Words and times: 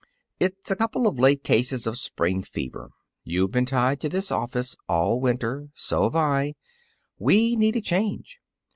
"It's 0.39 0.71
a 0.71 0.75
couple 0.75 1.05
of 1.05 1.19
late 1.19 1.43
cases 1.43 1.85
of 1.85 1.95
spring 1.95 2.41
fever. 2.41 2.89
You've 3.23 3.51
been 3.51 3.67
tied 3.67 4.01
to 4.01 4.09
this 4.09 4.31
office 4.31 4.75
all 4.89 5.21
winter. 5.21 5.69
So've 5.75 6.15
I. 6.15 6.55
We 7.19 7.55
need 7.55 7.75
a 7.75 7.81
change. 7.81 8.39